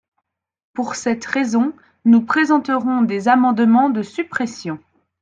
[0.73, 1.73] Pour cette raison,
[2.05, 4.79] nous présenterons des amendements de suppression.